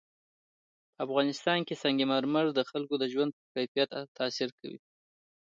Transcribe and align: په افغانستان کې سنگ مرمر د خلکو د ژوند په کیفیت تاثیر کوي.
په 0.93 0.99
افغانستان 1.05 1.59
کې 1.67 1.79
سنگ 1.81 1.99
مرمر 2.11 2.45
د 2.53 2.59
خلکو 2.69 2.95
د 2.99 3.03
ژوند 3.13 3.31
په 3.35 3.41
کیفیت 3.61 3.89
تاثیر 4.17 4.49
کوي. 4.59 4.79